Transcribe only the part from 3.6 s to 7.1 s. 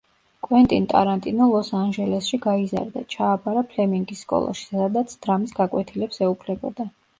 ფლემინგის სკოლაში, სადაც დრამის გაკვეთილებს ეუფლებოდა.